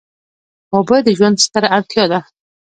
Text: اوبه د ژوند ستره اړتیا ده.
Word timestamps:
اوبه 0.75 0.97
د 1.03 1.07
ژوند 1.17 1.37
ستره 1.45 1.67
اړتیا 1.77 2.05
ده. 2.11 2.19